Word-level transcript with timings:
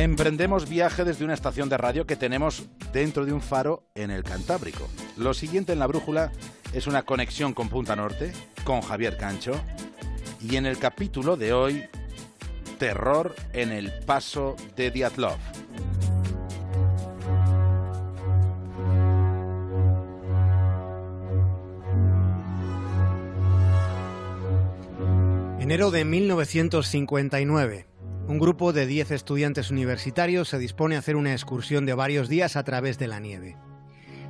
Emprendemos 0.00 0.66
viaje 0.66 1.04
desde 1.04 1.26
una 1.26 1.34
estación 1.34 1.68
de 1.68 1.76
radio 1.76 2.06
que 2.06 2.16
tenemos 2.16 2.64
dentro 2.90 3.26
de 3.26 3.34
un 3.34 3.42
faro 3.42 3.84
en 3.94 4.10
el 4.10 4.24
Cantábrico. 4.24 4.88
Lo 5.18 5.34
siguiente 5.34 5.74
en 5.74 5.78
la 5.78 5.86
brújula 5.86 6.32
es 6.72 6.86
una 6.86 7.02
conexión 7.02 7.52
con 7.52 7.68
Punta 7.68 7.96
Norte, 7.96 8.32
con 8.64 8.80
Javier 8.80 9.18
Cancho. 9.18 9.52
Y 10.40 10.56
en 10.56 10.64
el 10.64 10.78
capítulo 10.78 11.36
de 11.36 11.52
hoy, 11.52 11.84
terror 12.78 13.34
en 13.52 13.72
el 13.72 13.92
paso 14.06 14.56
de 14.74 14.90
Diatlov. 14.90 15.36
Enero 25.60 25.90
de 25.90 26.06
1959. 26.06 27.89
Un 28.30 28.38
grupo 28.38 28.72
de 28.72 28.86
10 28.86 29.10
estudiantes 29.10 29.72
universitarios 29.72 30.48
se 30.48 30.58
dispone 30.60 30.94
a 30.94 31.00
hacer 31.00 31.16
una 31.16 31.32
excursión 31.32 31.84
de 31.84 31.94
varios 31.94 32.28
días 32.28 32.54
a 32.54 32.62
través 32.62 32.96
de 32.96 33.08
la 33.08 33.18
nieve. 33.18 33.56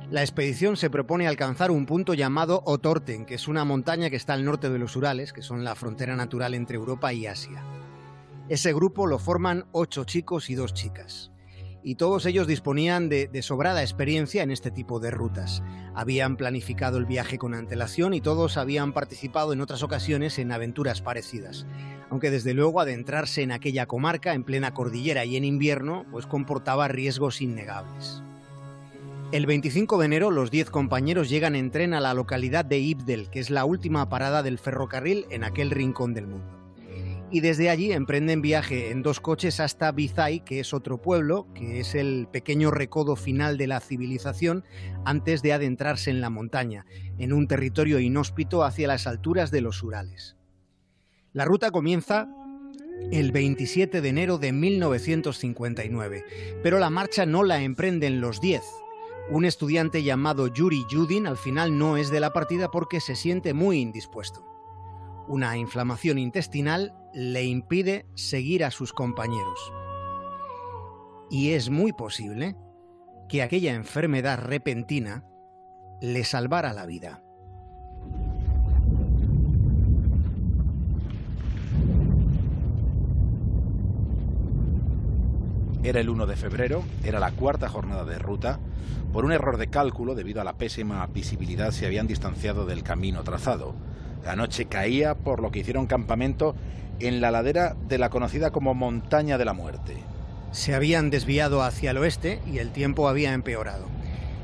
La 0.09 0.21
expedición 0.21 0.75
se 0.75 0.89
propone 0.89 1.27
alcanzar 1.27 1.69
un 1.69 1.85
punto 1.85 2.15
llamado 2.15 2.63
Otorten, 2.65 3.27
que 3.27 3.35
es 3.35 3.47
una 3.47 3.63
montaña 3.63 4.09
que 4.09 4.15
está 4.15 4.33
al 4.33 4.43
norte 4.43 4.71
de 4.71 4.79
los 4.79 4.95
Urales, 4.95 5.33
que 5.33 5.43
son 5.43 5.63
la 5.63 5.75
frontera 5.75 6.15
natural 6.15 6.55
entre 6.55 6.77
Europa 6.77 7.13
y 7.13 7.27
Asia. 7.27 7.63
Ese 8.49 8.73
grupo 8.73 9.05
lo 9.05 9.19
forman 9.19 9.67
ocho 9.71 10.03
chicos 10.03 10.49
y 10.49 10.55
dos 10.55 10.73
chicas. 10.73 11.31
Y 11.83 11.93
todos 11.93 12.25
ellos 12.25 12.47
disponían 12.47 13.07
de, 13.07 13.27
de, 13.27 13.41
sobrada 13.43 13.83
experiencia 13.83 14.41
en 14.41 14.49
este 14.49 14.71
tipo 14.71 14.99
de 14.99 15.11
rutas. 15.11 15.61
Habían 15.93 16.37
planificado 16.37 16.97
el 16.97 17.05
viaje 17.05 17.37
con 17.37 17.53
antelación 17.53 18.15
y 18.15 18.21
todos 18.21 18.57
habían 18.57 18.93
participado 18.93 19.53
en 19.53 19.61
otras 19.61 19.83
ocasiones 19.83 20.39
en 20.39 20.51
aventuras 20.51 21.03
parecidas. 21.03 21.67
Aunque 22.11 22.29
desde 22.29 22.53
luego 22.53 22.79
adentrarse 22.79 23.41
en 23.41 23.51
aquella 23.51 23.87
comarca 23.87 24.33
en 24.33 24.43
plena 24.43 24.73
cordillera 24.73 25.25
y 25.25 25.37
en 25.37 25.45
invierno 25.45 26.05
pues 26.11 26.27
comportaba 26.27 26.87
riesgos 26.87 27.41
innegables. 27.41 28.21
El 29.31 29.45
25 29.45 29.97
de 29.97 30.05
enero 30.07 30.29
los 30.29 30.51
10 30.51 30.69
compañeros 30.71 31.29
llegan 31.29 31.55
en 31.55 31.71
tren 31.71 31.93
a 31.93 32.01
la 32.01 32.13
localidad 32.13 32.65
de 32.65 32.79
Ibdel, 32.79 33.29
que 33.29 33.39
es 33.39 33.49
la 33.49 33.63
última 33.63 34.09
parada 34.09 34.43
del 34.43 34.59
ferrocarril 34.59 35.25
en 35.29 35.45
aquel 35.45 35.71
rincón 35.71 36.13
del 36.13 36.27
mundo. 36.27 36.61
Y 37.31 37.39
desde 37.39 37.69
allí 37.69 37.93
emprenden 37.93 38.41
viaje 38.41 38.91
en 38.91 39.03
dos 39.03 39.21
coches 39.21 39.61
hasta 39.61 39.93
Bizay, 39.93 40.41
que 40.41 40.59
es 40.59 40.73
otro 40.73 41.01
pueblo, 41.01 41.47
que 41.55 41.79
es 41.79 41.95
el 41.95 42.27
pequeño 42.29 42.71
recodo 42.71 43.15
final 43.15 43.57
de 43.57 43.67
la 43.67 43.79
civilización 43.79 44.65
antes 45.05 45.41
de 45.41 45.53
adentrarse 45.53 46.09
en 46.09 46.19
la 46.19 46.29
montaña, 46.29 46.85
en 47.17 47.31
un 47.31 47.47
territorio 47.47 47.99
inhóspito 47.99 48.65
hacia 48.65 48.89
las 48.89 49.07
alturas 49.07 49.49
de 49.49 49.61
los 49.61 49.81
Urales. 49.81 50.35
La 51.33 51.45
ruta 51.45 51.71
comienza 51.71 52.27
el 53.11 53.31
27 53.31 54.01
de 54.01 54.09
enero 54.09 54.37
de 54.37 54.51
1959, 54.51 56.25
pero 56.61 56.77
la 56.77 56.89
marcha 56.89 57.25
no 57.25 57.43
la 57.43 57.61
emprenden 57.61 58.21
los 58.21 58.41
10, 58.41 58.61
un 59.29 59.45
estudiante 59.45 60.03
llamado 60.03 60.47
Yuri 60.47 60.83
Yudin 60.89 61.25
al 61.25 61.37
final 61.37 61.77
no 61.77 61.95
es 61.95 62.09
de 62.09 62.19
la 62.19 62.33
partida 62.33 62.69
porque 62.69 62.99
se 62.99 63.15
siente 63.15 63.53
muy 63.53 63.79
indispuesto. 63.79 64.45
Una 65.27 65.55
inflamación 65.55 66.17
intestinal 66.17 66.93
le 67.13 67.45
impide 67.45 68.07
seguir 68.13 68.65
a 68.65 68.71
sus 68.71 68.91
compañeros. 68.91 69.71
Y 71.29 71.51
es 71.51 71.69
muy 71.69 71.93
posible 71.93 72.57
que 73.29 73.41
aquella 73.41 73.73
enfermedad 73.73 74.37
repentina 74.37 75.25
le 76.01 76.25
salvara 76.25 76.73
la 76.73 76.85
vida. 76.85 77.23
Era 85.83 85.99
el 85.99 86.09
1 86.09 86.27
de 86.27 86.35
febrero, 86.35 86.83
era 87.03 87.19
la 87.19 87.31
cuarta 87.31 87.67
jornada 87.67 88.05
de 88.05 88.19
ruta. 88.19 88.59
Por 89.11 89.25
un 89.25 89.31
error 89.31 89.57
de 89.57 89.67
cálculo, 89.67 90.13
debido 90.13 90.39
a 90.39 90.43
la 90.43 90.53
pésima 90.53 91.05
visibilidad, 91.07 91.71
se 91.71 91.87
habían 91.87 92.05
distanciado 92.05 92.67
del 92.67 92.83
camino 92.83 93.23
trazado. 93.23 93.73
La 94.23 94.35
noche 94.35 94.65
caía, 94.65 95.15
por 95.15 95.41
lo 95.41 95.49
que 95.49 95.59
hicieron 95.59 95.87
campamento 95.87 96.55
en 96.99 97.19
la 97.19 97.31
ladera 97.31 97.75
de 97.87 97.97
la 97.97 98.11
conocida 98.11 98.51
como 98.51 98.75
Montaña 98.75 99.39
de 99.39 99.45
la 99.45 99.53
Muerte. 99.53 99.97
Se 100.51 100.75
habían 100.75 101.09
desviado 101.09 101.63
hacia 101.63 101.91
el 101.91 101.97
oeste 101.97 102.41
y 102.45 102.59
el 102.59 102.71
tiempo 102.71 103.09
había 103.09 103.33
empeorado. 103.33 103.85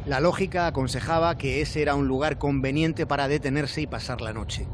La 0.08 0.20
lógica 0.20 0.66
aconsejaba 0.66 1.38
que 1.38 1.62
ese 1.62 1.84
era 1.84 1.94
un 1.94 2.08
lugar 2.08 2.40
conveniente 2.40 3.06
para 3.06 3.28
detenerse 3.28 3.82
y 3.82 3.88
pasar 3.88 4.22
la 4.22 4.34
noche. 4.34 4.66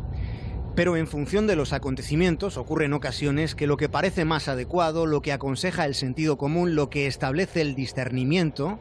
Pero 0.75 0.97
en 0.97 1.05
función 1.05 1.45
de 1.45 1.55
los 1.55 1.71
acontecimientos 1.71 2.57
ocurre 2.57 2.85
en 2.85 2.93
ocasiones 2.93 3.53
que 3.53 3.67
lo 3.67 3.77
que 3.77 3.89
parece 3.89 4.25
más 4.25 4.47
adecuado, 4.47 5.05
lo 5.05 5.21
que 5.21 5.31
aconseja 5.31 5.85
el 5.85 5.93
sentido 5.93 6.37
común, 6.37 6.75
lo 6.75 6.89
que 6.89 7.05
establece 7.05 7.61
el 7.61 7.75
discernimiento, 7.75 8.79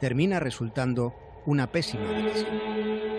termina 0.00 0.40
resultando 0.40 1.14
una 1.46 1.70
pésima 1.70 2.10
decisión. 2.10 3.11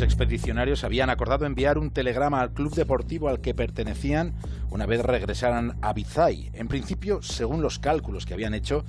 Los 0.00 0.06
expedicionarios 0.06 0.82
habían 0.82 1.10
acordado 1.10 1.44
enviar 1.44 1.76
un 1.76 1.90
telegrama 1.90 2.40
al 2.40 2.54
club 2.54 2.74
deportivo 2.74 3.28
al 3.28 3.42
que 3.42 3.52
pertenecían 3.52 4.32
una 4.70 4.86
vez 4.86 5.02
regresaran 5.02 5.76
a 5.82 5.92
Bizay. 5.92 6.50
En 6.54 6.68
principio, 6.68 7.20
según 7.20 7.60
los 7.60 7.78
cálculos 7.78 8.24
que 8.24 8.32
habían 8.32 8.54
hecho, 8.54 8.82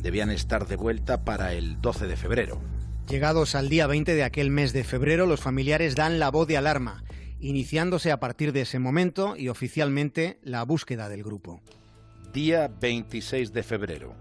debían 0.00 0.28
estar 0.32 0.66
de 0.66 0.74
vuelta 0.74 1.24
para 1.24 1.52
el 1.52 1.80
12 1.80 2.08
de 2.08 2.16
febrero. 2.16 2.60
Llegados 3.08 3.54
al 3.54 3.68
día 3.68 3.86
20 3.86 4.16
de 4.16 4.24
aquel 4.24 4.50
mes 4.50 4.72
de 4.72 4.82
febrero, 4.82 5.26
los 5.26 5.40
familiares 5.40 5.94
dan 5.94 6.18
la 6.18 6.32
voz 6.32 6.48
de 6.48 6.56
alarma, 6.56 7.04
iniciándose 7.38 8.10
a 8.10 8.18
partir 8.18 8.52
de 8.52 8.62
ese 8.62 8.80
momento 8.80 9.36
y 9.36 9.50
oficialmente 9.50 10.40
la 10.42 10.64
búsqueda 10.64 11.08
del 11.08 11.22
grupo. 11.22 11.60
Día 12.32 12.68
26 12.80 13.52
de 13.52 13.62
febrero. 13.62 14.14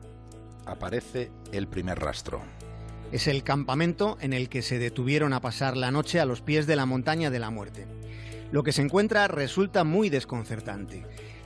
Aparece 0.67 1.31
el 1.51 1.67
primer 1.67 1.97
rastro. 1.97 2.43
Es 3.11 3.27
el 3.27 3.43
campamento 3.43 4.17
en 4.19 4.33
el 4.33 4.49
que 4.49 4.61
se 4.61 4.79
detuvieron 4.79 5.33
a 5.33 5.41
pasar 5.41 5.77
la 5.77 5.91
noche 5.91 6.19
a 6.19 6.25
los 6.25 6.41
pies 6.41 6.67
de 6.67 6.75
la 6.75 6.85
montaña 6.85 7.29
de 7.29 7.39
la 7.39 7.49
muerte. 7.49 7.87
Lo 8.51 8.63
que 8.63 8.71
se 8.71 8.81
encuentra 8.81 9.27
resulta 9.27 9.83
muy 9.83 10.09
desconcertante. 10.09 11.05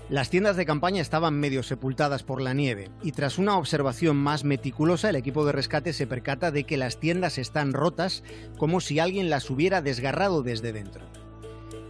Las 0.10 0.30
tiendas 0.30 0.56
de 0.56 0.66
campaña 0.66 1.02
estaban 1.02 1.40
medio 1.40 1.62
sepultadas 1.62 2.24
por 2.24 2.42
la 2.42 2.54
nieve 2.54 2.90
y 3.04 3.12
tras 3.12 3.38
una 3.38 3.58
observación 3.58 4.18
más 4.18 4.44
meticulosa 4.44 5.10
el 5.10 5.18
equipo 5.18 5.46
de 5.46 5.52
rescate 5.52 5.94
se 5.94 6.08
percata 6.08 6.50
de 6.50 6.64
que 6.64 6.78
las 6.78 7.00
tiendas 7.00 7.38
están 7.38 7.74
rotas 7.74 8.24
como 8.58 8.82
si 8.82 9.00
alguien 9.00 9.30
las 9.30 9.50
hubiera 9.50 9.82
desgarrado 9.84 10.42
desde 10.42 10.74
dentro. 10.74 11.06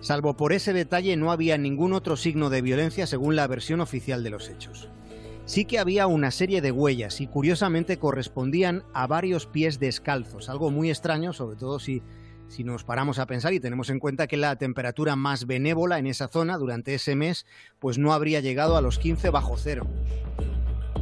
Salvo 0.02 0.36
por 0.36 0.52
ese 0.52 0.74
detalle 0.74 1.16
no 1.16 1.32
había 1.32 1.58
ningún 1.58 1.94
otro 1.94 2.18
signo 2.18 2.50
de 2.50 2.62
violencia 2.62 3.08
según 3.08 3.38
la 3.38 3.48
versión 3.48 3.80
oficial 3.80 4.24
de 4.24 4.30
los 4.32 4.50
hechos 4.50 4.90
sí 5.50 5.66
que 5.66 5.80
había 5.80 6.06
una 6.06 6.30
serie 6.30 6.62
de 6.62 6.72
huellas 6.72 7.22
y 7.22 7.26
curiosamente 7.26 7.98
correspondían 7.98 8.84
a 8.94 9.08
varios 9.08 9.48
pies 9.48 9.80
descalzos, 9.80 10.48
algo 10.48 10.70
muy 10.70 10.92
extraño, 10.92 11.34
sobre 11.34 11.58
todo 11.58 11.80
si, 11.80 12.04
si 12.48 12.64
nos 12.64 12.84
paramos 12.84 13.18
a 13.18 13.26
pensar 13.26 13.52
y 13.54 13.60
tenemos 13.60 13.90
en 13.90 13.98
cuenta 13.98 14.28
que 14.28 14.38
la 14.38 14.58
temperatura 14.58 15.16
más 15.16 15.48
benévola 15.48 15.98
en 15.98 16.06
esa 16.06 16.28
zona 16.28 16.60
durante 16.60 16.94
ese 16.94 17.16
mes 17.16 17.48
pues 17.80 17.98
no 17.98 18.14
habría 18.14 18.42
llegado 18.42 18.78
a 18.78 18.82
los 18.82 19.00
15 19.00 19.32
bajo 19.32 19.58
cero. 19.58 19.88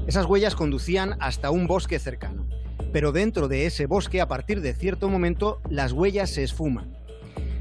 Esas 0.07 0.25
huellas 0.25 0.55
conducían 0.55 1.17
hasta 1.19 1.51
un 1.51 1.67
bosque 1.67 1.99
cercano, 1.99 2.47
pero 2.93 3.11
dentro 3.11 3.49
de 3.49 3.65
ese 3.65 3.85
bosque 3.85 4.21
a 4.21 4.29
partir 4.29 4.61
de 4.61 4.73
cierto 4.73 5.09
momento 5.09 5.59
las 5.69 5.91
huellas 5.91 6.29
se 6.29 6.43
esfuman. 6.43 6.97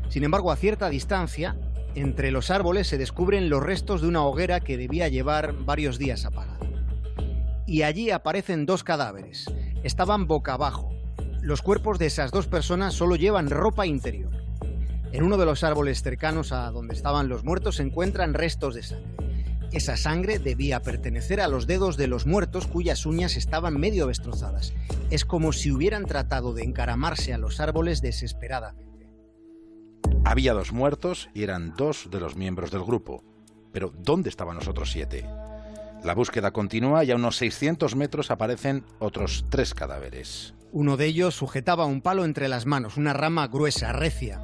Sin 0.09 0.23
embargo, 0.23 0.53
a 0.53 0.57
cierta 0.57 0.89
distancia, 0.89 1.57
entre 1.97 2.31
los 2.31 2.53
árboles 2.53 2.87
se 2.87 2.97
descubren 2.97 3.51
los 3.51 3.61
restos 3.61 4.03
de 4.03 4.07
una 4.07 4.25
hoguera 4.25 4.61
que 4.61 4.77
debía 4.77 5.09
llevar 5.09 5.53
varios 5.65 5.99
días 5.99 6.25
apagada 6.25 6.66
y 7.67 7.83
allí 7.83 8.11
aparecen 8.11 8.67
dos 8.67 8.85
cadáveres. 8.85 9.47
Estaban 9.83 10.27
boca 10.27 10.55
abajo. 10.55 10.91
Los 11.43 11.63
cuerpos 11.63 11.99
de 11.99 12.07
esas 12.07 12.31
dos 12.31 12.47
personas 12.47 12.95
solo 12.95 13.17
llevan 13.17 13.51
ropa 13.51 13.87
interior. 13.87 14.33
En 15.13 15.23
uno 15.23 15.37
de 15.37 15.47
los 15.47 15.65
árboles 15.65 16.03
cercanos 16.03 16.53
a 16.53 16.71
donde 16.71 16.95
estaban 16.95 17.29
los 17.29 17.45
muertos 17.45 17.77
se 17.77 17.83
encuentran 17.83 18.35
restos 18.35 18.75
de 18.75 18.83
sangre. 18.83 19.17
Esa 19.73 19.97
sangre 19.97 20.39
debía 20.39 20.81
pertenecer 20.81 21.41
a 21.41 21.49
los 21.49 21.67
dedos 21.67 21.97
de 21.97 22.07
los 22.07 22.27
muertos 22.27 22.67
cuyas 22.67 23.05
uñas 23.05 23.37
estaban 23.37 23.79
medio 23.79 24.07
destrozadas. 24.07 24.73
Es 25.11 25.25
como 25.25 25.53
si 25.53 25.71
hubieran 25.71 26.07
tratado 26.07 26.55
de 26.55 26.65
encaramarse 26.65 27.35
a 27.35 27.39
los 27.39 27.61
árboles 27.61 28.01
desesperadamente. 28.01 29.09
Había 30.25 30.55
dos 30.55 30.73
muertos 30.73 31.29
y 31.35 31.43
eran 31.43 31.75
dos 31.77 32.09
de 32.11 32.21
los 32.21 32.37
miembros 32.37 32.71
del 32.71 32.85
grupo. 32.85 33.23
Pero 33.73 33.93
¿dónde 33.97 34.31
estaban 34.31 34.57
los 34.57 34.69
otros 34.69 34.91
siete? 34.91 35.25
La 36.04 36.14
búsqueda 36.14 36.52
continúa 36.52 37.04
y 37.04 37.10
a 37.10 37.16
unos 37.16 37.37
600 37.37 37.96
metros 37.96 38.31
aparecen 38.31 38.84
otros 38.98 39.44
tres 39.50 39.75
cadáveres. 39.75 40.54
Uno 40.72 40.96
de 40.96 41.06
ellos 41.06 41.34
sujetaba 41.34 41.87
un 41.87 42.00
palo 42.00 42.25
entre 42.25 42.48
las 42.48 42.66
manos, 42.66 42.96
una 42.96 43.12
rama 43.12 43.48
gruesa, 43.48 43.93
recia. 43.93 44.40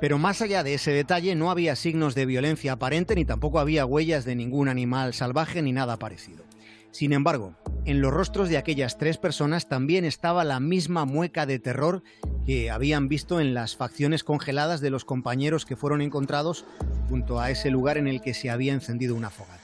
Pero 0.00 0.18
más 0.18 0.42
allá 0.42 0.64
de 0.64 0.74
ese 0.74 0.90
detalle 0.90 1.34
no 1.36 1.50
había 1.50 1.76
signos 1.76 2.14
de 2.14 2.26
violencia 2.26 2.72
aparente 2.72 3.14
ni 3.14 3.24
tampoco 3.24 3.60
había 3.60 3.86
huellas 3.86 4.24
de 4.24 4.34
ningún 4.34 4.68
animal 4.68 5.14
salvaje 5.14 5.62
ni 5.62 5.72
nada 5.72 5.98
parecido. 5.98 6.44
Sin 6.90 7.12
embargo, 7.12 7.54
en 7.86 8.00
los 8.00 8.12
rostros 8.12 8.48
de 8.48 8.58
aquellas 8.58 8.98
tres 8.98 9.16
personas 9.16 9.68
también 9.68 10.04
estaba 10.04 10.44
la 10.44 10.60
misma 10.60 11.04
mueca 11.04 11.46
de 11.46 11.58
terror 11.58 12.02
que 12.44 12.70
habían 12.70 13.08
visto 13.08 13.40
en 13.40 13.54
las 13.54 13.76
facciones 13.76 14.24
congeladas 14.24 14.80
de 14.80 14.90
los 14.90 15.04
compañeros 15.04 15.64
que 15.64 15.76
fueron 15.76 16.02
encontrados 16.02 16.66
junto 17.08 17.40
a 17.40 17.50
ese 17.50 17.70
lugar 17.70 17.96
en 17.96 18.08
el 18.08 18.20
que 18.20 18.34
se 18.34 18.50
había 18.50 18.74
encendido 18.74 19.14
una 19.14 19.30
fogata. 19.30 19.61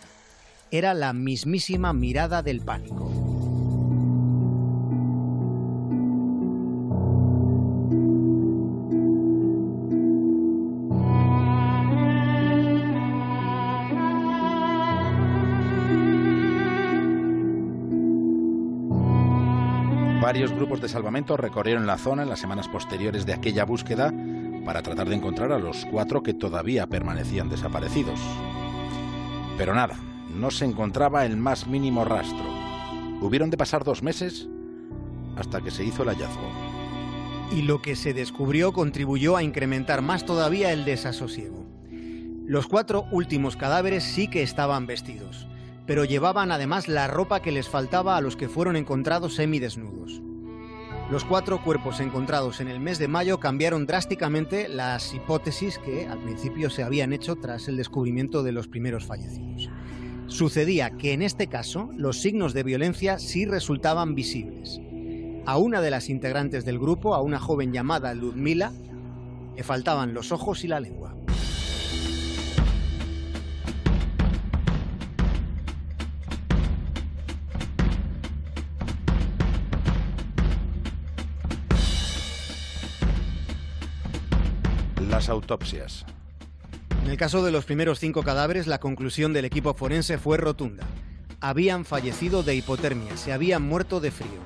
Era 0.71 0.93
la 0.93 1.15
mismísima 1.15 1.95
mirada 1.95 2.43
del 2.43 2.61
pánico. 2.61 3.11
Varios 20.21 20.53
grupos 20.53 20.83
de 20.83 20.91
salvamento 20.91 21.39
recorrieron 21.39 21.87
la 21.87 21.97
zona 21.97 22.25
en 22.25 22.29
las 22.29 22.41
semanas 22.41 22.69
posteriores 22.69 23.25
de 23.25 23.33
aquella 23.33 23.65
búsqueda 23.65 24.13
para 24.67 24.83
tratar 24.83 25.09
de 25.09 25.15
encontrar 25.15 25.51
a 25.53 25.59
los 25.59 25.87
cuatro 25.87 26.23
que 26.23 26.35
todavía 26.35 26.87
permanecían 26.87 27.49
desaparecidos. 27.49 28.21
Pero 29.57 29.75
nada, 29.75 29.97
no 30.35 30.51
se 30.51 30.65
encontraba 30.65 31.25
el 31.27 31.37
más 31.37 31.67
mínimo 31.67 32.05
rastro. 32.05 32.45
Hubieron 33.21 33.51
de 33.51 33.57
pasar 33.57 33.85
dos 33.85 34.03
meses 34.03 34.49
hasta 35.37 35.61
que 35.61 35.71
se 35.71 35.85
hizo 35.85 36.03
el 36.03 36.09
hallazgo. 36.09 36.51
Y 37.53 37.63
lo 37.63 37.81
que 37.81 37.97
se 37.97 38.15
descubrió 38.15 38.73
contribuyó 38.73 39.37
a 39.37 39.43
incrementar 39.43 40.03
más 40.03 40.27
todavía 40.27 40.73
el 40.73 40.85
desasosiego. 40.85 41.67
Los 42.47 42.67
cuatro 42.67 43.07
últimos 43.11 43.57
cadáveres 43.57 44.05
sí 44.05 44.29
que 44.29 44.43
estaban 44.43 44.87
vestidos 44.87 45.49
pero 45.89 46.05
llevaban 46.05 46.53
además 46.53 46.87
la 46.87 47.07
ropa 47.07 47.41
que 47.41 47.51
les 47.51 47.67
faltaba 47.67 48.19
a 48.19 48.21
los 48.21 48.37
que 48.37 48.51
fueron 48.51 48.77
encontrados 48.77 49.35
semidesnudos. 49.35 50.21
Los 51.11 51.25
cuatro 51.25 51.65
cuerpos 51.65 51.99
encontrados 52.01 52.61
en 52.61 52.69
el 52.69 52.79
mes 52.79 52.99
de 52.99 53.09
mayo 53.09 53.41
cambiaron 53.41 53.87
drásticamente 53.87 54.69
las 54.69 55.15
hipótesis 55.15 55.79
que 55.79 56.07
al 56.07 56.19
principio 56.19 56.69
se 56.69 56.83
habían 56.83 57.15
hecho 57.15 57.37
tras 57.37 57.69
el 57.69 57.79
descubrimiento 57.79 58.43
de 58.43 58.53
los 58.53 58.69
primeros 58.69 59.07
fallecidos. 59.07 59.48
Sucedía 60.29 60.91
que 60.91 61.13
en 61.13 61.23
este 61.23 61.49
caso 61.49 61.91
los 61.97 62.21
signos 62.21 62.55
de 62.55 62.63
violencia 62.63 63.19
sí 63.19 63.45
resultaban 63.45 64.15
visibles. 64.15 64.81
A 65.47 65.59
una 65.59 65.81
de 65.81 65.91
las 65.91 66.09
integrantes 66.09 66.65
del 66.65 66.79
grupo, 66.79 67.15
a 67.15 67.23
una 67.23 67.41
joven 67.41 67.73
llamada 67.73 68.15
Ludmila, 68.15 68.73
le 69.57 69.63
faltaban 69.65 70.15
los 70.15 70.31
ojos 70.31 70.63
y 70.65 70.69
la 70.69 70.81
lengua. 70.81 71.19
autopsias. 85.29 86.05
En 87.03 87.11
el 87.11 87.17
caso 87.17 87.43
de 87.43 87.51
los 87.51 87.65
primeros 87.65 87.99
cinco 87.99 88.23
cadáveres, 88.23 88.67
la 88.67 88.81
conclusión 88.81 89.33
del 89.33 89.45
equipo 89.45 89.75
forense 89.75 90.19
fue 90.19 90.37
rotunda. 90.37 90.85
Habían 91.41 91.85
fallecido 91.85 92.43
de 92.43 92.57
hipotermia, 92.57 93.17
se 93.17 93.33
habían 93.33 93.63
muerto 93.63 94.01
de 94.01 94.11
frío, 94.11 94.41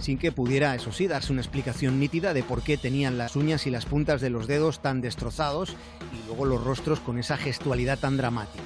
sin 0.00 0.18
que 0.18 0.32
pudiera, 0.32 0.74
eso 0.74 0.92
sí, 0.92 1.06
darse 1.08 1.32
una 1.32 1.42
explicación 1.42 1.98
nítida 1.98 2.32
de 2.32 2.42
por 2.42 2.62
qué 2.62 2.76
tenían 2.76 3.18
las 3.18 3.36
uñas 3.36 3.66
y 3.66 3.70
las 3.70 3.86
puntas 3.86 4.20
de 4.20 4.30
los 4.30 4.46
dedos 4.46 4.80
tan 4.80 5.00
destrozados 5.00 5.76
y 6.12 6.26
luego 6.26 6.44
los 6.44 6.62
rostros 6.62 7.00
con 7.00 7.18
esa 7.18 7.36
gestualidad 7.36 7.98
tan 7.98 8.16
dramática. 8.16 8.62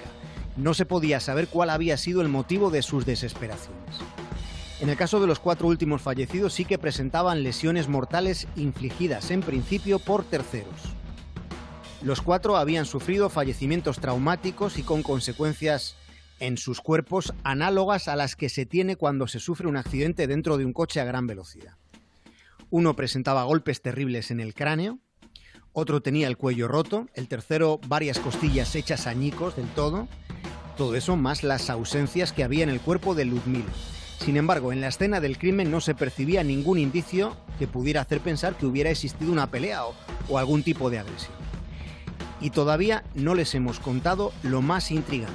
No 0.57 0.75
se 0.75 0.85
podía 0.87 1.21
saber 1.21 1.49
cuál 1.49 1.71
había 1.71 1.97
sido 1.97 2.21
el 2.21 2.29
motivo 2.29 2.71
de 2.71 2.83
sus 2.83 3.07
desesperaciones. 3.07 3.97
En 4.81 4.89
el 4.89 4.97
caso 4.97 5.21
de 5.21 5.27
los 5.27 5.41
cuatro 5.41 5.69
últimos 5.69 6.03
fallecidos 6.03 6.55
sí 6.55 6.65
que 6.65 6.79
presentaban 6.79 7.43
lesiones 7.43 7.89
mortales 7.89 8.47
infligidas 8.57 9.31
en 9.31 9.41
principio 9.41 9.99
por 9.99 10.25
terceros. 10.25 11.00
Los 12.03 12.23
cuatro 12.23 12.57
habían 12.57 12.87
sufrido 12.87 13.29
fallecimientos 13.29 14.01
traumáticos 14.01 14.79
y 14.79 14.83
con 14.83 15.03
consecuencias 15.03 15.97
en 16.39 16.57
sus 16.57 16.81
cuerpos 16.81 17.35
análogas 17.45 18.09
a 18.09 18.17
las 18.17 18.37
que 18.37 18.49
se 18.49 18.65
tiene 18.65 18.97
cuando 18.97 19.27
se 19.27 19.39
sufre 19.39 19.69
un 19.69 19.77
accidente 19.77 20.27
dentro 20.27 20.57
de 20.57 20.65
un 20.65 20.73
coche 20.73 21.01
a 21.01 21.05
gran 21.05 21.27
velocidad. 21.27 21.75
Uno 22.71 22.97
presentaba 22.97 23.45
golpes 23.45 23.83
terribles 23.83 24.31
en 24.31 24.41
el 24.41 24.55
cráneo, 24.55 24.99
otro 25.75 26.01
tenía 26.01 26.27
el 26.27 26.39
cuello 26.39 26.69
roto, 26.69 27.07
el 27.13 27.29
tercero 27.29 27.79
varias 27.87 28.19
costillas 28.19 28.75
hechas 28.75 29.07
añicos 29.07 29.57
del 29.57 29.69
todo, 29.69 30.09
todo 30.79 30.95
eso 30.95 31.17
más 31.17 31.43
las 31.43 31.69
ausencias 31.69 32.33
que 32.33 32.45
había 32.45 32.65
en 32.65 32.71
el 32.71 32.81
cuerpo 32.81 33.15
de 33.15 33.27
Ludmila. 33.27 33.73
Sin 34.25 34.39
embargo, 34.39 34.73
en 34.73 34.81
la 34.81 34.89
escena 34.89 35.21
del 35.21 35.37
crimen 35.37 35.71
no 35.71 35.83
se 35.83 35.95
percibía 35.95 36.43
ningún 36.45 36.79
indicio 36.79 37.37
que 37.59 37.69
pudiera 37.69 38.01
hacer 38.01 38.21
pensar 38.21 38.57
que 38.57 38.65
hubiera 38.65 38.91
existido 38.91 39.31
una 39.31 39.51
pelea 39.51 39.85
o, 39.85 39.95
o 40.31 40.39
algún 40.39 40.63
tipo 40.63 40.89
de 40.89 41.01
agresión 41.01 41.50
y 42.41 42.51
todavía 42.51 43.05
no 43.15 43.35
les 43.35 43.55
hemos 43.55 43.81
contado 43.81 44.33
lo 44.43 44.63
más 44.63 44.91
intrigante. 44.91 45.35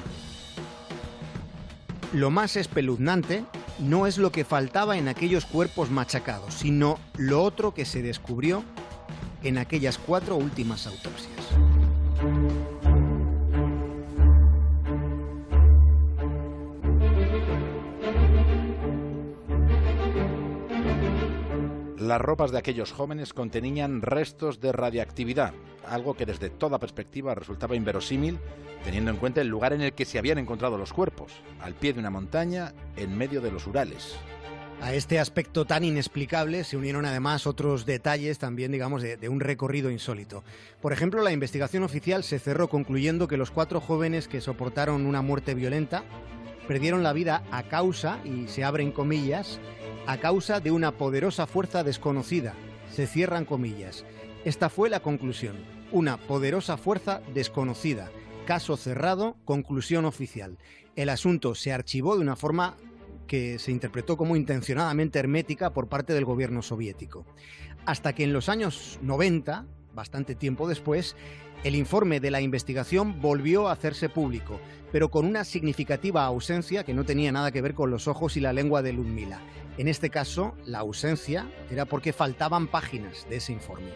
Lo 2.13 2.31
más 2.31 2.55
espeluznante 2.55 3.43
no 3.79 4.07
es 4.07 4.17
lo 4.17 4.31
que 4.31 4.45
faltaba 4.45 4.97
en 4.97 5.07
aquellos 5.07 5.45
cuerpos 5.45 5.91
machacados, 5.91 6.53
sino 6.53 6.97
lo 7.17 7.43
otro 7.43 7.73
que 7.73 7.85
se 7.85 8.01
descubrió 8.01 8.63
en 9.43 9.57
aquellas 9.57 9.97
cuatro 9.97 10.35
últimas 10.35 10.87
autopsias. 10.87 11.74
Las 22.05 22.21
ropas 22.21 22.51
de 22.51 22.59
aquellos 22.59 22.91
jóvenes 22.91 23.33
contenían 23.33 24.03
restos 24.03 24.61
de 24.61 24.71
radiactividad, 24.71 25.55
algo 25.87 26.13
que 26.13 26.27
desde 26.27 26.51
toda 26.51 26.77
perspectiva 26.77 27.33
resultaba 27.33 27.75
inverosímil, 27.75 28.37
teniendo 28.83 29.09
en 29.09 29.17
cuenta 29.17 29.41
el 29.41 29.47
lugar 29.47 29.73
en 29.73 29.81
el 29.81 29.93
que 29.93 30.05
se 30.05 30.19
habían 30.19 30.37
encontrado 30.37 30.77
los 30.77 30.93
cuerpos, 30.93 31.31
al 31.59 31.73
pie 31.73 31.93
de 31.93 32.01
una 32.01 32.11
montaña 32.11 32.73
en 32.95 33.17
medio 33.17 33.41
de 33.41 33.51
los 33.51 33.65
Urales. 33.65 34.17
A 34.81 34.93
este 34.93 35.19
aspecto 35.19 35.65
tan 35.65 35.83
inexplicable 35.83 36.63
se 36.63 36.77
unieron 36.77 37.07
además 37.07 37.47
otros 37.47 37.87
detalles 37.87 38.37
también, 38.37 38.71
digamos, 38.71 39.01
de, 39.01 39.17
de, 39.17 39.27
un 39.27 39.39
recorrido 39.39 39.89
insólito. 39.89 40.43
Por 40.83 40.93
ejemplo, 40.93 41.23
la 41.23 41.31
investigación 41.31 41.81
oficial 41.81 42.23
se 42.23 42.37
cerró 42.37 42.67
concluyendo 42.67 43.27
que 43.27 43.37
los 43.37 43.49
cuatro 43.49 43.81
jóvenes 43.81 44.27
que 44.27 44.41
soportaron 44.41 45.07
una 45.07 45.23
muerte 45.23 45.55
violenta 45.55 46.03
perdieron 46.67 47.01
la 47.01 47.13
vida 47.13 47.43
a 47.51 47.63
causa, 47.63 48.19
y 48.25 48.47
se 48.47 48.63
abren 48.63 48.91
comillas, 48.91 49.59
a 50.07 50.17
causa 50.17 50.59
de 50.59 50.71
una 50.71 50.91
poderosa 50.91 51.47
fuerza 51.47 51.83
desconocida. 51.83 52.53
Se 52.91 53.07
cierran 53.07 53.45
comillas. 53.45 54.05
Esta 54.43 54.69
fue 54.69 54.89
la 54.89 54.99
conclusión. 54.99 55.55
Una 55.91 56.17
poderosa 56.17 56.77
fuerza 56.77 57.21
desconocida. 57.33 58.11
Caso 58.45 58.77
cerrado, 58.77 59.37
conclusión 59.45 60.05
oficial. 60.05 60.57
El 60.95 61.09
asunto 61.09 61.55
se 61.55 61.73
archivó 61.73 62.15
de 62.15 62.21
una 62.21 62.35
forma 62.35 62.77
que 63.27 63.57
se 63.57 63.71
interpretó 63.71 64.17
como 64.17 64.35
intencionadamente 64.35 65.17
hermética 65.17 65.73
por 65.73 65.89
parte 65.89 66.13
del 66.13 66.25
gobierno 66.25 66.61
soviético. 66.61 67.25
Hasta 67.85 68.13
que 68.13 68.23
en 68.23 68.33
los 68.33 68.49
años 68.49 68.99
90, 69.01 69.65
bastante 69.93 70.35
tiempo 70.35 70.67
después, 70.67 71.15
el 71.65 71.73
informe 71.73 72.19
de 72.19 72.29
la 72.29 72.41
investigación 72.41 73.19
volvió 73.19 73.67
a 73.67 73.71
hacerse 73.71 74.07
público, 74.07 74.59
pero 74.91 75.09
con 75.09 75.25
una 75.25 75.43
significativa 75.43 76.23
ausencia 76.23 76.83
que 76.83 76.93
no 76.93 77.05
tenía 77.05 77.31
nada 77.31 77.51
que 77.51 77.63
ver 77.63 77.73
con 77.73 77.89
los 77.89 78.07
ojos 78.07 78.37
y 78.37 78.39
la 78.39 78.53
lengua 78.53 78.83
de 78.83 78.93
Ludmila. 78.93 79.39
En 79.79 79.87
este 79.87 80.11
caso, 80.11 80.53
la 80.67 80.79
ausencia 80.79 81.49
era 81.71 81.85
porque 81.85 82.13
faltaban 82.13 82.67
páginas 82.67 83.27
de 83.31 83.37
ese 83.37 83.51
informe. 83.51 83.89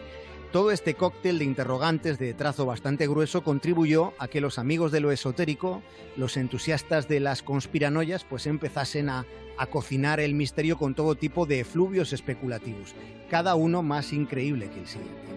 Todo 0.50 0.72
este 0.72 0.94
cóctel 0.94 1.38
de 1.38 1.44
interrogantes 1.44 2.18
de 2.18 2.34
trazo 2.34 2.66
bastante 2.66 3.06
grueso 3.06 3.44
contribuyó 3.44 4.14
a 4.18 4.26
que 4.26 4.40
los 4.40 4.58
amigos 4.58 4.90
de 4.90 4.98
lo 4.98 5.12
esotérico, 5.12 5.80
los 6.16 6.36
entusiastas 6.36 7.06
de 7.06 7.20
las 7.20 7.44
conspiranoias, 7.44 8.24
pues 8.24 8.48
empezasen 8.48 9.10
a, 9.10 9.26
cocinar 9.70 10.18
el 10.18 10.34
misterio 10.34 10.76
con 10.76 10.94
todo 10.94 11.14
tipo 11.14 11.46
de 11.46 11.60
efluvios 11.60 12.14
especulativos, 12.14 12.94
cada 13.30 13.54
uno 13.54 13.82
más 13.82 14.12
increíble 14.12 14.70
que 14.70 14.80
el 14.80 14.88
siguiente. 14.88 15.30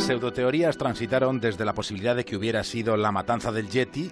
Las 0.00 0.06
pseudoteorías 0.06 0.78
transitaron 0.78 1.40
desde 1.40 1.66
la 1.66 1.74
posibilidad 1.74 2.16
de 2.16 2.24
que 2.24 2.34
hubiera 2.34 2.64
sido 2.64 2.96
la 2.96 3.12
matanza 3.12 3.52
del 3.52 3.68
Yeti 3.68 4.10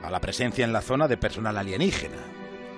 a 0.00 0.10
la 0.10 0.20
presencia 0.20 0.64
en 0.64 0.72
la 0.72 0.80
zona 0.80 1.08
de 1.08 1.16
personal 1.16 1.58
alienígena. 1.58 2.18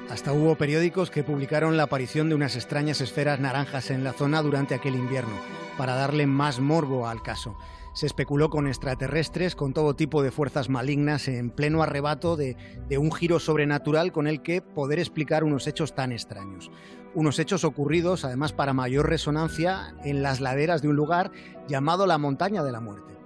Hasta 0.09 0.33
hubo 0.33 0.55
periódicos 0.55 1.11
que 1.11 1.23
publicaron 1.23 1.77
la 1.77 1.83
aparición 1.83 2.31
de 2.31 2.35
unas 2.35 2.57
extrañas 2.57 3.03
esferas 3.03 3.41
naranjas 3.41 3.91
en 3.91 4.05
la 4.05 4.15
zona 4.15 4.41
durante 4.41 4.75
aquel 4.75 4.95
invierno, 4.95 5.35
para 5.77 5.95
darle 5.95 6.27
más 6.27 6.61
morbo 6.61 7.07
al 7.07 7.23
caso. 7.23 7.59
Se 7.93 8.07
especuló 8.07 8.51
con 8.51 8.67
extraterrestres, 8.67 9.57
con 9.57 9.73
todo 9.73 9.95
tipo 9.95 10.23
de 10.23 10.31
fuerzas 10.31 10.69
malignas, 10.69 11.27
en 11.27 11.51
pleno 11.51 11.83
arrebato 11.83 12.37
de, 12.37 12.57
un 12.97 13.11
giro 13.13 13.41
sobrenatural 13.41 14.13
con 14.13 14.27
el 14.27 14.43
que 14.43 14.63
poder 14.63 14.99
explicar 14.99 15.45
unos 15.45 15.67
hechos 15.67 15.95
tan 15.95 16.13
extraños 16.13 16.71
unos 17.13 17.41
hechos 17.41 17.65
ocurridos, 17.65 18.25
además 18.25 18.53
para 18.53 18.73
mayor 18.73 19.09
resonancia, 19.09 19.97
en 20.05 20.23
las 20.23 20.41
laderas 20.41 20.81
de 20.81 20.87
un 20.87 20.95
lugar 20.95 21.33
llamado 21.67 22.07
la 22.07 22.19
Montaña 22.19 22.63
de 22.63 22.71
la 22.71 22.79
Muerte. 22.79 23.17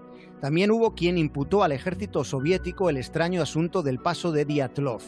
También 0.41 0.71
hubo 0.71 0.95
quien 0.95 1.19
imputó 1.19 1.63
al 1.63 1.73
ejército 1.73 2.25
soviético 2.25 2.89
el 2.89 2.97
extraño 2.97 3.43
asunto 3.43 3.83
del 3.83 3.99
paso 3.99 4.33
de 4.33 4.47
Diatlov. 4.47 5.03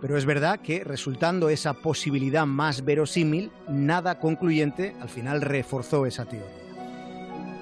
Pero 0.00 0.18
es 0.18 0.24
verdad 0.24 0.58
que, 0.60 0.82
resultando 0.82 1.48
esa 1.48 1.74
posibilidad 1.74 2.44
más 2.44 2.84
verosímil, 2.84 3.52
nada 3.68 4.18
concluyente 4.18 4.96
al 5.00 5.08
final 5.08 5.40
reforzó 5.40 6.06
esa 6.06 6.24
teoría. 6.24 6.65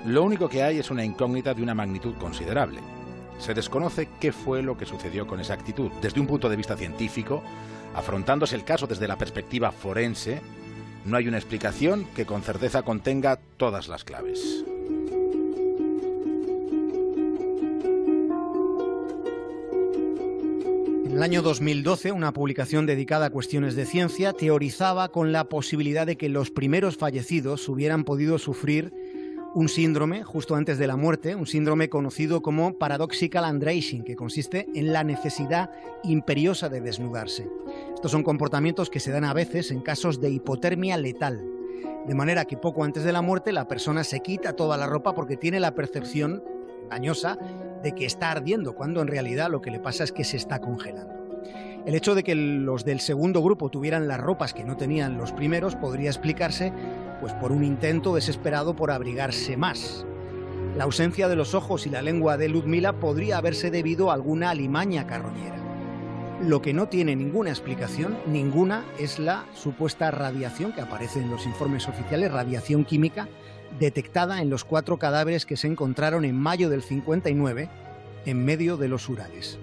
Lo 0.04 0.22
único 0.22 0.50
que 0.50 0.62
hay 0.62 0.78
es 0.78 0.90
una 0.90 1.02
incógnita 1.02 1.54
de 1.54 1.62
una 1.62 1.74
magnitud 1.74 2.14
considerable. 2.16 2.80
Se 3.38 3.54
desconoce 3.54 4.10
qué 4.20 4.32
fue 4.32 4.62
lo 4.62 4.76
que 4.76 4.84
sucedió 4.84 5.26
con 5.26 5.40
esa 5.40 5.54
actitud. 5.54 5.90
Desde 6.02 6.20
un 6.20 6.26
punto 6.26 6.50
de 6.50 6.56
vista 6.56 6.76
científico, 6.76 7.42
afrontándose 7.94 8.54
el 8.54 8.64
caso 8.64 8.86
desde 8.86 9.08
la 9.08 9.16
perspectiva 9.16 9.72
forense, 9.72 10.42
no 11.06 11.16
hay 11.16 11.26
una 11.26 11.38
explicación 11.38 12.04
que 12.14 12.26
con 12.26 12.42
certeza 12.42 12.82
contenga 12.82 13.40
todas 13.56 13.88
las 13.88 14.04
claves. 14.04 14.64
En 21.06 21.12
el 21.12 21.22
año 21.22 21.40
2012, 21.40 22.12
una 22.12 22.32
publicación 22.32 22.84
dedicada 22.84 23.26
a 23.26 23.30
cuestiones 23.30 23.74
de 23.74 23.86
ciencia 23.86 24.34
teorizaba 24.34 25.08
con 25.08 25.32
la 25.32 25.44
posibilidad 25.44 26.06
de 26.06 26.16
que 26.18 26.28
los 26.28 26.50
primeros 26.50 26.98
fallecidos 26.98 27.68
hubieran 27.70 28.04
podido 28.04 28.38
sufrir 28.38 28.92
un 29.54 29.68
síndrome 29.68 30.24
justo 30.24 30.56
antes 30.56 30.78
de 30.78 30.88
la 30.88 30.96
muerte, 30.96 31.36
un 31.36 31.46
síndrome 31.46 31.88
conocido 31.88 32.42
como 32.42 32.76
paradoxical 32.76 33.44
undressing, 33.48 34.02
que 34.02 34.16
consiste 34.16 34.66
en 34.74 34.92
la 34.92 35.04
necesidad 35.04 35.70
imperiosa 36.02 36.68
de 36.68 36.80
desnudarse. 36.80 37.48
Estos 37.94 38.10
son 38.10 38.24
comportamientos 38.24 38.90
que 38.90 38.98
se 38.98 39.12
dan 39.12 39.24
a 39.24 39.32
veces 39.32 39.70
en 39.70 39.80
casos 39.80 40.20
de 40.20 40.30
hipotermia 40.30 40.96
letal, 40.96 41.44
de 42.06 42.14
manera 42.14 42.46
que 42.46 42.56
poco 42.56 42.82
antes 42.82 43.04
de 43.04 43.12
la 43.12 43.22
muerte 43.22 43.52
la 43.52 43.68
persona 43.68 44.02
se 44.02 44.20
quita 44.20 44.54
toda 44.54 44.76
la 44.76 44.86
ropa 44.86 45.14
porque 45.14 45.36
tiene 45.36 45.60
la 45.60 45.74
percepción 45.74 46.42
dañosa 46.90 47.38
de 47.82 47.92
que 47.92 48.06
está 48.06 48.32
ardiendo, 48.32 48.74
cuando 48.74 49.00
en 49.02 49.08
realidad 49.08 49.50
lo 49.50 49.62
que 49.62 49.70
le 49.70 49.78
pasa 49.78 50.02
es 50.02 50.10
que 50.10 50.24
se 50.24 50.36
está 50.36 50.60
congelando. 50.60 51.23
El 51.86 51.94
hecho 51.94 52.14
de 52.14 52.24
que 52.24 52.34
los 52.34 52.84
del 52.86 53.00
segundo 53.00 53.42
grupo 53.42 53.68
tuvieran 53.68 54.08
las 54.08 54.18
ropas 54.18 54.54
que 54.54 54.64
no 54.64 54.76
tenían 54.76 55.18
los 55.18 55.32
primeros 55.32 55.76
podría 55.76 56.08
explicarse 56.08 56.72
pues 57.20 57.34
por 57.34 57.52
un 57.52 57.62
intento 57.62 58.14
desesperado 58.14 58.74
por 58.74 58.90
abrigarse 58.90 59.58
más. 59.58 60.06
La 60.76 60.84
ausencia 60.84 61.28
de 61.28 61.36
los 61.36 61.54
ojos 61.54 61.86
y 61.86 61.90
la 61.90 62.00
lengua 62.00 62.38
de 62.38 62.48
Ludmila 62.48 62.94
podría 62.94 63.36
haberse 63.36 63.70
debido 63.70 64.10
a 64.10 64.14
alguna 64.14 64.50
alimaña 64.50 65.06
carroñera. 65.06 65.56
Lo 66.42 66.62
que 66.62 66.72
no 66.72 66.88
tiene 66.88 67.16
ninguna 67.16 67.50
explicación, 67.50 68.16
ninguna, 68.26 68.84
es 68.98 69.18
la 69.18 69.44
supuesta 69.54 70.10
radiación 70.10 70.72
que 70.72 70.80
aparece 70.80 71.20
en 71.20 71.30
los 71.30 71.46
informes 71.46 71.86
oficiales, 71.86 72.32
radiación 72.32 72.84
química, 72.84 73.28
detectada 73.78 74.40
en 74.42 74.50
los 74.50 74.64
cuatro 74.64 74.98
cadáveres 74.98 75.46
que 75.46 75.56
se 75.56 75.68
encontraron 75.68 76.24
en 76.24 76.36
mayo 76.36 76.70
del 76.70 76.82
59 76.82 77.68
en 78.26 78.44
medio 78.44 78.76
de 78.76 78.88
los 78.88 79.08
Urales. 79.08 79.58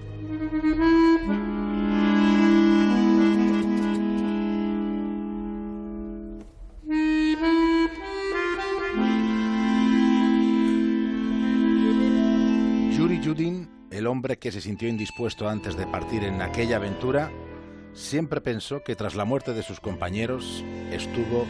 Hombre 14.22 14.38
que 14.38 14.52
se 14.52 14.62
sintió 14.62 14.88
indispuesto 14.88 15.50
antes 15.50 15.76
de 15.76 15.88
partir 15.88 16.24
en 16.24 16.44
aquella 16.44 16.76
aventura, 16.76 17.32
siempre 17.94 18.40
pensó 18.40 18.84
que 18.84 18.96
tras 18.96 19.16
la 19.16 19.26
muerte 19.26 19.52
de 19.56 19.64
sus 19.64 19.80
compañeros 19.80 20.64
estuvo 20.92 21.48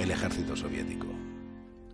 el 0.00 0.10
ejército 0.10 0.56
soviético. 0.56 1.06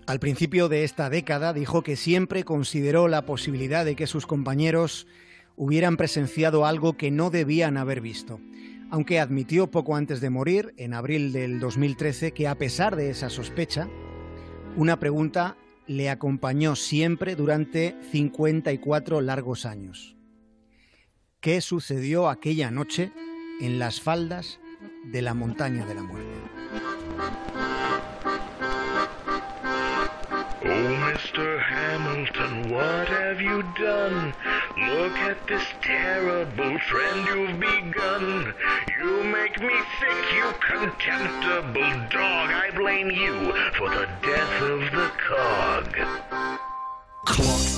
Al 0.07 0.19
principio 0.19 0.71
de 0.71 0.85
esta 0.85 1.11
década 1.11 1.53
dijo 1.53 1.83
que 1.83 1.97
siempre 1.97 2.45
consideró 2.45 3.09
la 3.09 3.27
posibilidad 3.27 3.85
de 3.85 3.95
que 3.95 4.07
sus 4.07 4.27
compañeros 4.27 5.07
hubieran 5.55 5.99
presenciado 5.99 6.65
algo 6.65 6.97
que 6.97 7.11
no 7.11 7.29
debían 7.29 7.77
haber 7.77 8.01
visto, 8.01 8.41
aunque 8.91 9.21
admitió 9.21 9.71
poco 9.71 9.97
antes 9.97 10.23
de 10.23 10.31
morir, 10.31 10.73
en 10.79 10.95
abril 10.95 11.31
del 11.35 11.61
2013, 11.61 12.33
que 12.33 12.49
a 12.49 12.55
pesar 12.55 12.97
de 12.97 13.11
esa 13.11 13.29
sospecha, 13.29 13.87
una 14.77 14.99
pregunta 14.99 15.59
le 15.91 16.09
acompañó 16.09 16.77
siempre 16.77 17.35
durante 17.35 17.97
54 18.13 19.21
largos 19.21 19.67
años. 19.67 20.17
¿Qué 21.41 21.61
sucedió 21.61 22.29
aquella 22.29 22.71
noche 22.71 23.11
en 23.61 23.81
las 23.81 24.01
faldas 24.01 24.61
de 25.07 25.21
la 25.21 25.35
montaña 25.35 25.85
de 25.87 25.95
la 25.97 26.05
muerte? 26.05 27.50
What 32.71 33.09
have 33.09 33.41
you 33.41 33.63
done? 33.77 34.33
Look 34.79 35.13
at 35.19 35.47
this 35.49 35.65
terrible 35.83 36.79
trend 36.79 37.27
you've 37.27 37.59
begun. 37.59 38.55
You 39.01 39.25
make 39.25 39.61
me 39.61 39.75
sick, 39.99 40.33
you 40.35 40.53
contemptible 40.61 41.91
dog. 42.11 42.51
I 42.51 42.71
blame 42.75 43.11
you 43.11 43.35
for 43.77 43.91
the 43.91 44.09
death 44.23 44.63
of 44.63 44.81
the 44.93 45.11
cog. 45.29 45.97
Clock 47.27 47.70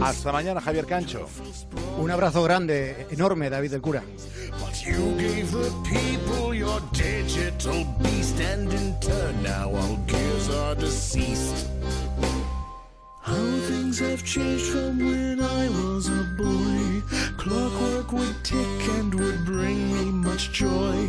Hasta 0.00 0.32
mañana, 0.32 0.60
Javier 0.60 0.86
Cancho. 0.86 1.28
Un 1.98 2.10
abrazo 2.10 2.42
grande, 2.42 3.06
enorme, 3.10 3.50
David 3.50 3.70
del 3.70 3.80
Cura. 3.80 4.02
How 13.26 13.32
things 13.68 14.00
have 14.00 14.22
changed 14.22 14.66
from 14.66 14.98
when 14.98 15.40
I 15.40 15.68
was 15.70 16.08
a 16.08 16.24
boy. 16.36 17.02
Clockwork 17.38 18.12
would 18.12 18.44
tick 18.44 18.88
and 18.98 19.14
would 19.14 19.46
bring 19.46 19.92
me 19.94 20.04
much 20.12 20.52
joy. 20.52 21.08